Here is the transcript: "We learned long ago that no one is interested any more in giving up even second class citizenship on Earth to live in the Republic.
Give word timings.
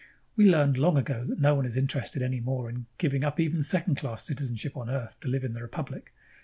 "We 0.35 0.49
learned 0.49 0.77
long 0.77 0.97
ago 0.97 1.23
that 1.25 1.37
no 1.39 1.53
one 1.53 1.63
is 1.63 1.77
interested 1.77 2.23
any 2.23 2.39
more 2.39 2.71
in 2.71 2.87
giving 2.97 3.23
up 3.23 3.39
even 3.39 3.61
second 3.61 3.97
class 3.97 4.25
citizenship 4.25 4.75
on 4.75 4.89
Earth 4.89 5.19
to 5.19 5.27
live 5.27 5.43
in 5.43 5.53
the 5.53 5.61
Republic. 5.61 6.11